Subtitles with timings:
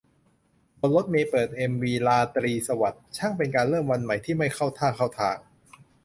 [0.79, 5.37] บนรถเมล์ เปิดเอ็มวี 'ราตรีสวัสดิ์' ช่างเป็นการเริ่มวันใหม่ที่ ไม่เข้าท่าเข้าทาง